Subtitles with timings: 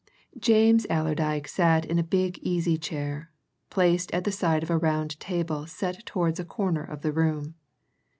[0.39, 3.29] James Allerdyke sat in a big easy chair,
[3.69, 7.53] placed at the side of a round table set towards a corner of the room.